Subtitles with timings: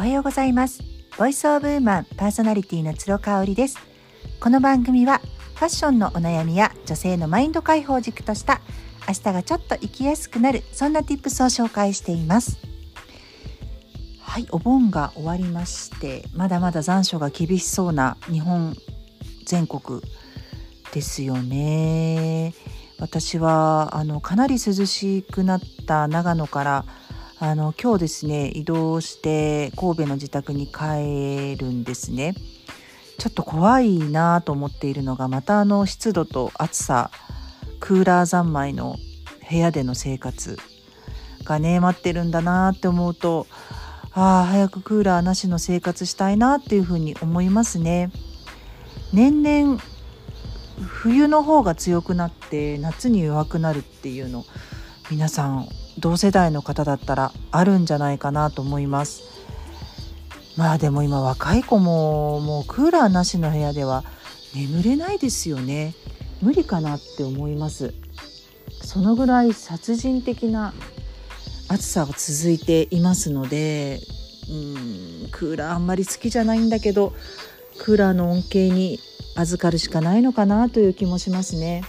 [0.00, 0.82] おはようございます。
[1.18, 3.76] ボイスオブウーマンパーソナリティの鶴香織です。
[4.40, 5.20] この番組は
[5.56, 8.62] ファッションのお悩みや女性のマインド解放軸とした
[9.06, 12.56] 明日がちょっと生きやすくなるそんな tips を紹介しています。
[14.22, 18.74] はいお盆が終わりましてまだまだ残暑が厳しそうな日本
[19.44, 20.00] 全国
[20.94, 22.54] ですよね。
[22.98, 26.84] 私はあのかなり涼しくなった長野から
[27.42, 32.34] あの今日ですね移動して神戸の自宅に帰るんですね。
[33.18, 37.10] ちょっと怖いなと思っているのがまたあの湿度と暑さ
[37.80, 38.96] クーラー三昧の
[39.50, 40.58] 部屋での生活
[41.44, 43.46] がね待ってるんだなって思うと
[44.12, 48.10] ああ早くクーラーなしの生活したいなっていうふうに思いますね。
[49.14, 49.80] 年々
[50.82, 54.44] 冬の方が強くなって夏に弱くなるっていうの
[55.10, 55.68] 皆さん
[55.98, 59.22] 同世代の方だったらあるんじゃないかなと思います。
[60.56, 64.04] まあでも今若い子ももうクーラーなしの部屋では
[64.54, 65.94] 眠れないですよね。
[66.42, 67.94] 無理かなって思います。
[68.82, 70.72] そのぐらい殺人的な
[71.68, 74.00] 暑さが続いていますので
[74.50, 77.12] うんクーラーあんまり好きじゃないんだけど
[77.78, 78.98] クーラーの恩恵に
[79.36, 81.82] 預かるしかないのかなという気もしますね。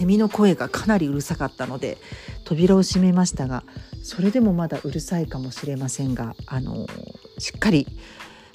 [0.00, 1.98] セミの声がかなりうるさかったので
[2.46, 3.64] 扉を閉めましたが
[4.02, 6.86] それでもまだうるさいかもしれませんがあの
[7.36, 7.86] しっかり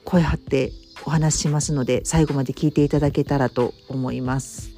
[0.04, 0.72] 声張って
[1.06, 4.72] お話ししますので最後まで聞いていただけたらと思います。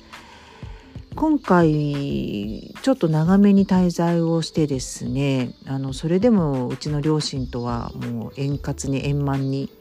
[1.16, 9.72] 今回ちょっと長めに滞在をしてですねあのそれでもうちの両親とはもう円滑に円満に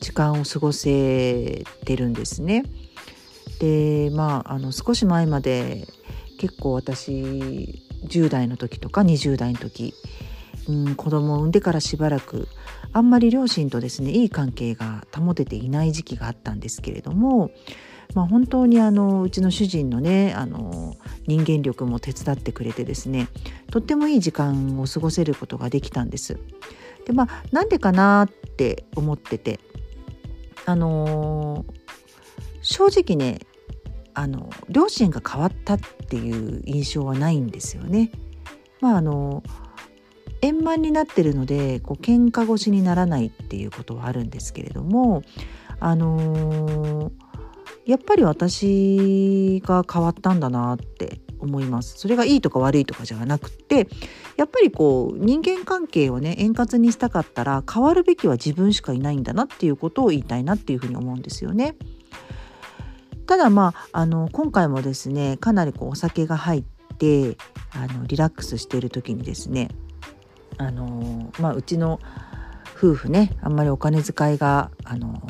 [0.00, 2.64] 時間を過ごせてるんですね。
[3.58, 5.88] でまああの少し前まで
[6.36, 9.94] 結構私10代の時とか20代の時、
[10.68, 12.48] うん、子供を産んでからしばらく
[12.92, 17.50] あんまり両親とですねいい関係が保てていない時期があったんですけれども、
[18.14, 20.96] まあ、本当にあのうちの主人のねあの
[21.26, 23.28] 人間力も手伝ってくれてですね
[23.70, 26.38] とってもいい時間を過ごせることができたんです。
[27.04, 29.60] でまあなんでかなって思ってて
[30.64, 31.64] あの
[32.62, 33.38] 正直ね
[34.16, 38.10] あの両親が変わったっていう印象はないんですよね。
[38.80, 39.42] まああの
[40.40, 45.22] 円満になってるのでこう喧嘩腰にならないっていうことはあるんですけれども
[45.80, 47.10] あのー、
[47.84, 53.88] やっぱり私が変わったんだなって思いますそれがいいとか悪いとかじゃなくて
[54.36, 61.76] やっぱりこう人間関係をね円滑にしたかったら変わるべきは自分しかいないんだなっていうことを言いたいなっていうふうに思うんですよね。
[63.26, 66.64] ただまああの今回もですねかなりこうお酒が入っ
[66.96, 67.36] て
[67.72, 69.68] あのリラックスしている時にですね
[70.58, 72.00] あの、まあ、うちの
[72.76, 75.22] 夫婦ねあんまりお金遣いがあの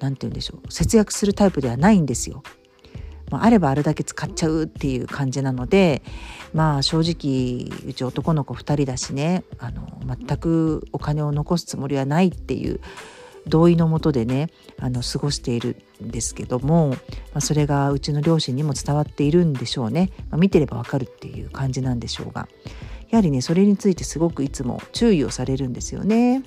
[0.00, 2.42] 何て言うんでしょう節約するタイプではないんですよ。
[3.30, 6.02] まあ、あればあるだけ使っちゃうっていう感じなので
[6.54, 12.80] まあ正直うち男の子2人だしねあの全くお金を残すつもりはないっていう
[13.48, 16.96] 同意のもとでねあの過ごしているんですけども、ま
[17.34, 22.48] あ、それがうちの両親にも伝わっているんでしょうね、まあ、見てればわかるっていう感じなんでしょうが。
[23.10, 26.42] やはりねそれについてすごくいつも注意をされるんですよね。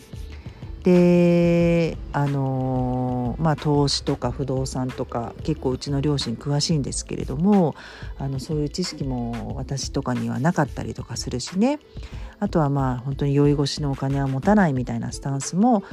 [0.84, 7.76] であのまあ投資とか不動産とか結構うちの両親詳しいんですけれども
[8.18, 11.80] あのそういう知識も私とかにはなかったりとかするしね。
[12.40, 15.84] あとはまあ本当に酔い越しのお金は持たないみたいなスタンスも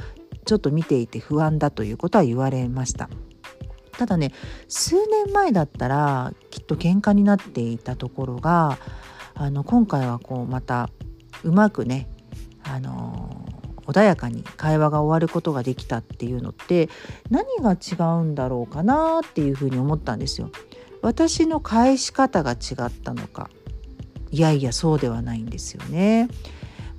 [0.49, 3.07] ちょっと見ていて不安だということは言われました
[3.99, 4.31] ただね
[4.67, 8.79] 数年前だったらきっと喧嘩になっていたところが
[9.35, 10.89] あの今回はこうまた
[11.43, 12.09] うまくね
[12.63, 13.45] あの
[13.85, 16.89] 穏やかに会話が終わることができたっていうのって
[17.29, 20.49] 何が違うんだろうかなっていうふうに思ったんですよ。
[21.03, 23.51] 私の返し方が違ったのか
[24.31, 26.27] いやいやそうではないんですよね。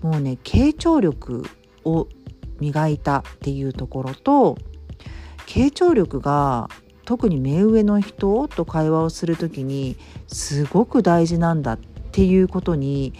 [0.03, 1.44] もうね傾聴力
[1.85, 2.06] を
[2.61, 4.57] 磨いたっていうところと
[5.47, 6.69] 傾聴力が
[7.05, 9.97] 特に目上の人と会話をする時に
[10.29, 11.79] すごく大事なんだっ
[12.12, 13.15] ていうことに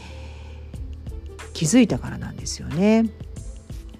[1.55, 3.11] 気づいたからなんですよね。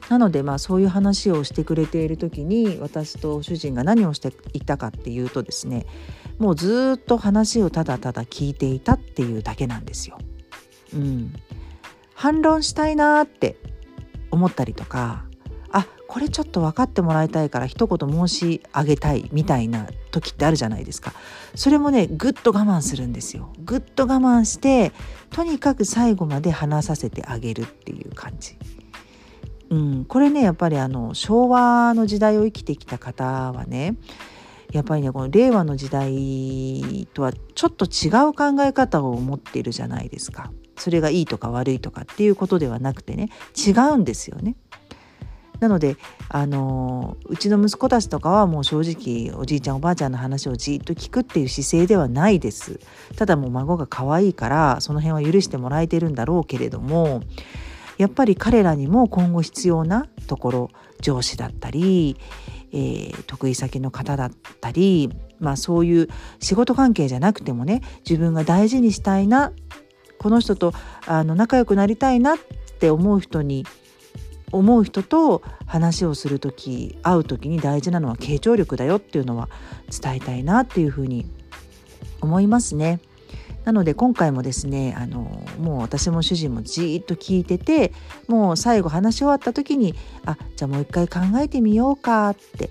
[0.09, 5.87] なのでまあそういう話をしてくれている時に私と主人が何をしていたかっていうとですね
[6.39, 10.19] もうずっと話をただただ聞いていたっていうだけなんですよ。
[10.95, 11.33] うん、
[12.15, 13.57] 反論したいなって
[14.33, 15.25] 思ったりとか
[16.11, 21.13] これちょっと分かってもらいたいから一言申し上げたいみたいな時ってあるじゃないですか
[21.55, 24.91] それもねぐっと我慢するんですよぐっと我慢して
[25.31, 28.57] とにかく最後まで話させてあげるっていう感じ。
[29.71, 33.95] うん、これねやっぱりあの昭和の時代を生きてきた方はね
[34.73, 40.51] やっぱりねこの令和の時代とはちょっと違う考え方を持ってるじゃないですか。
[40.77, 44.57] それがいいとか悪いとかっていうことではなくてね違うんですよね。
[45.61, 45.97] なので
[46.29, 52.81] あのうちの息子たちとかはもう正直おじいちゃんおばあちゃんの話をじっと聞くっていう姿勢ではないです。
[53.17, 57.23] ただもう孫が可愛いからその辺は許してもらえてるんだろうけれども
[57.99, 60.71] やっぱり彼らにも今後必要なところ
[61.03, 62.17] 上司だったり、
[62.73, 64.31] えー、得意先の方だっ
[64.61, 66.09] たりまあそういう
[66.39, 69.53] 仕事関係じゃなくてもね自分が大事にしたいな
[70.19, 70.73] この人と
[71.07, 72.39] あの仲良くなりたいなっ
[72.79, 73.67] て思う人に
[74.53, 79.49] 思う人と話をする時会う時に大事なのは傾聴力だよっていうのは
[79.91, 81.27] 伝えたいなっていうふうに
[82.21, 83.01] 思いますね。
[83.65, 87.93] なので今回もですねあのもう私も主人もじーっと聞いてて
[88.27, 89.95] もう最後話し終わった時に
[90.25, 92.71] あじゃあもう一回考えてみようかって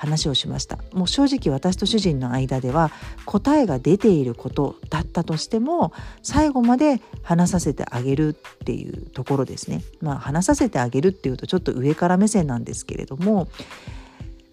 [0.00, 0.78] 話をしました。
[0.94, 2.90] もう正直私と主人の間では
[3.26, 5.92] 答えが出ていることだったとしても
[6.22, 8.32] 最後まで話させてあげるっ
[8.64, 9.82] ていうところですね。
[10.00, 13.48] まあ話させてあげるっていうとちょっと上から目線なんですけれども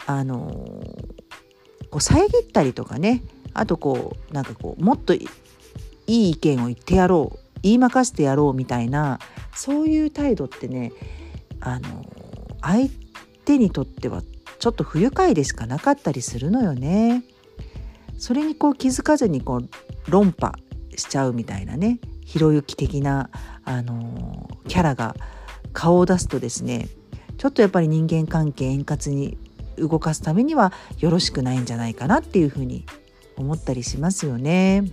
[0.05, 0.37] あの
[1.91, 3.23] こう遮ったりとかね
[3.53, 5.29] あとこうなんかこうもっとい
[6.07, 9.19] い意見を言ってやろう言いまかしてやろうみたいな
[9.55, 10.91] そういう態度ってね
[11.61, 12.05] あの
[12.61, 12.89] 相
[13.45, 14.21] 手にとっては
[14.59, 17.23] ちょっと不愉快でしかなかったりするのよね。
[18.17, 19.69] それにこう気づかずにこう
[20.11, 20.53] 論破
[20.95, 23.29] しちゃうみたいなねひろゆき的な、
[23.63, 25.15] あのー、キャラが
[25.71, 26.89] 顔を出すとですね
[27.37, 29.37] ちょっとやっぱり人間関係円滑に
[29.77, 32.85] 動かすためにはよろしくないんじゃないかなっていうふうに
[33.35, 34.83] 思ったりしますよね。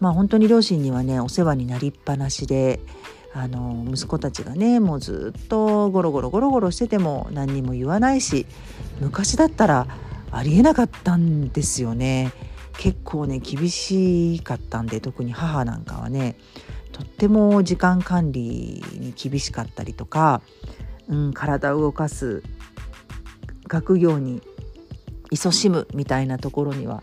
[0.00, 2.80] まあ本当に両親にはねお世話になりっぱなしで
[3.34, 8.46] あの息子たちがねもうずっとゴロゴロゴロゴロしてても何にも言わないし
[9.00, 9.86] 昔だったら
[10.30, 12.32] ありえなかったんですよね。
[12.78, 16.36] 結構ね厳しかったんで特に母なんかはね
[16.92, 20.42] とっても時間管理に厳しかったりとか、
[21.08, 22.44] うん、体を動かす
[23.66, 24.42] 学業に
[25.30, 27.02] 勤しむみたいなところには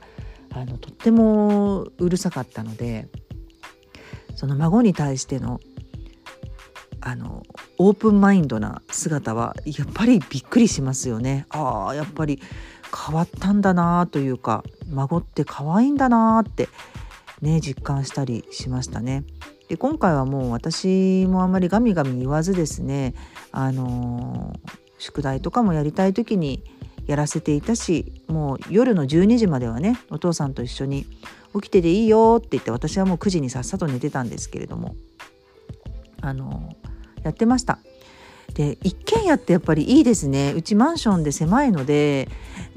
[0.54, 3.10] あのとってもうるさかったので
[4.36, 5.60] その孫に対しての
[7.06, 7.44] あの
[7.78, 11.46] オープンマインドな姿はやっぱりびっくりしますよね。
[11.50, 12.42] ああやっぱり
[13.08, 16.68] 変わったんだなというか孫って可愛いんだなって
[17.42, 19.24] ね実感したりしましたね。
[19.70, 23.14] で今回はもう私もあんまりガミガミ言わずですね
[23.52, 24.60] あの
[24.98, 26.64] 宿題とかもやりたい時に
[27.06, 31.06] やらせていたしもう夜の12時まではねお父さんと一緒に
[31.54, 34.96] 起きてていいよって言って私はもう9時にさっさと寝てたんですけれども
[36.22, 36.76] あの
[37.26, 37.80] やってました。
[38.54, 42.30] で一軒家ってやっぱりいいですねうちマンションで狭いので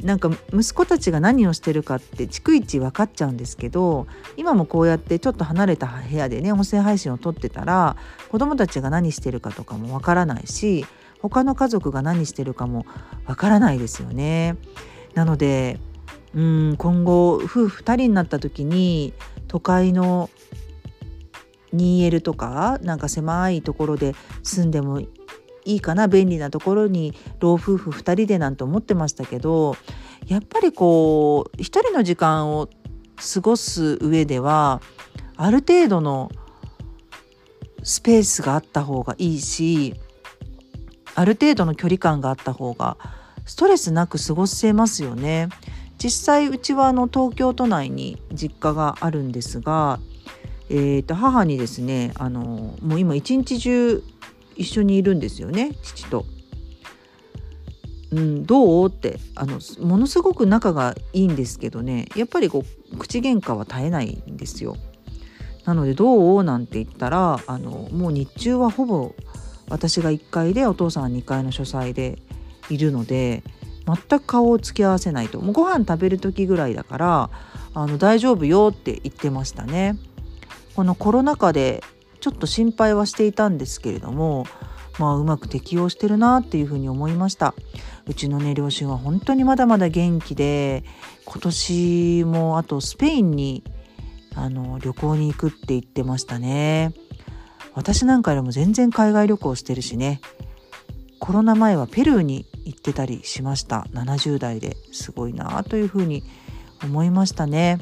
[0.02, 4.06] なんか息子たちが何をしてるかって逐一分かっちゃうんですけど
[4.36, 7.96] 今もこうやってちょっと離れた部屋でね音声配信を撮ってたら
[8.28, 10.84] 子供たちが何してるかとかも分からないし
[11.20, 12.84] 他の家族が何してるかも
[13.26, 14.56] 分からないですよね。
[15.14, 15.78] なので
[16.34, 19.14] うん今後夫婦2人になった時に
[19.46, 20.30] 都会の
[21.74, 25.08] 2L とかなんか狭いところで住んでもい
[25.64, 29.76] いかな便利なところに老夫婦2人でなんて思ってましたけど
[30.26, 32.68] やっぱりこう一人の時間を
[33.34, 34.80] 過ごす上では
[35.36, 36.30] ある程度の
[37.82, 39.94] スペースがあった方がいいし
[41.14, 42.96] ある程度の距離感があった方が
[43.44, 45.48] ストレスなく過ごせますよね。
[45.98, 49.98] 実際うちはあの東京都内に実家があるんですが
[50.70, 54.02] えー、と母にですねあのもう今一日中
[54.56, 56.26] 一緒にいるんですよね父と。
[58.10, 58.88] うん、どう？
[58.88, 64.76] ってあのものすごく仲がいいんですけどねやっぱりこう口喧嘩は絶えないんですよ。
[65.64, 69.14] なので「どう?」なんて言ったらあのもう日中はほぼ
[69.68, 72.18] 私が1階でお父さんは2階の書斎で
[72.70, 73.42] いるので
[73.86, 77.30] 全く顔を突き合わせないともうご飯食べる時ぐらいだから
[77.74, 79.96] あの大丈夫よって言ってましたね。
[80.78, 81.82] このコロナ禍で
[82.20, 84.46] ちょっと心配はしていたんですけれども
[85.00, 87.56] まあうまく適応してるなっていうふうに思いました。
[88.06, 90.84] うちのね両親は本当にまだまだ元気で
[91.24, 93.64] 今年もあとスペインに
[94.36, 96.94] あの旅行に行くって言ってましたね。
[97.74, 100.20] 私なんかよりも全然海外旅行してるしね。
[101.18, 103.88] コロナ前はペルーに行ってたりしました。
[103.94, 104.76] 70代で。
[104.92, 106.22] すごいなというふうに
[106.84, 107.78] 思いましたね。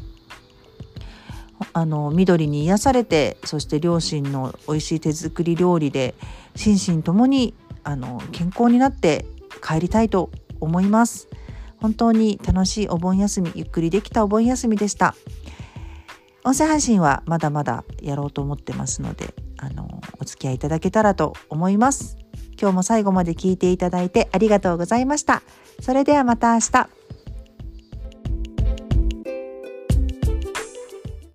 [1.77, 6.15] あの緑に癒されてそして両親の美味しい手作り料理で
[6.55, 7.53] 心身ともに
[7.85, 9.27] あの健康になって
[9.63, 11.29] 帰りたいと思います。
[11.77, 15.15] 本当に楽しいお盆休みゆっくりできたお盆休みでした。
[16.45, 22.17] 音声配信はまだまだやろうと思ってますのであのお付き合いいただけたらと思います。
[22.59, 25.43] 今日も最後まで聞いていただいてありがとうございました。
[25.83, 27.06] それではまた明日。